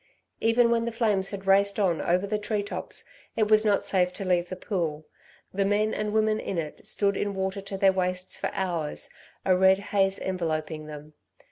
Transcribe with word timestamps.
Even 0.39 0.71
when 0.71 0.85
the 0.85 0.91
flames 0.91 1.29
had 1.29 1.45
raced 1.45 1.77
on 1.79 2.01
over 2.01 2.25
the 2.25 2.39
tree 2.39 2.63
tops 2.63 3.05
it 3.35 3.51
was 3.51 3.63
not 3.63 3.85
safe 3.85 4.11
to 4.13 4.25
leave 4.25 4.49
the 4.49 4.55
pool. 4.55 5.05
The 5.53 5.63
men 5.63 5.93
and 5.93 6.11
women 6.11 6.39
in 6.39 6.57
it 6.57 6.87
stood 6.87 7.15
in 7.15 7.35
water 7.35 7.61
to 7.61 7.77
their 7.77 7.93
waists 7.93 8.39
for 8.39 8.49
hours, 8.51 9.11
a 9.45 9.55
red 9.55 9.77
haze 9.77 10.17
enveloping 10.17 10.87
them. 10.87 11.13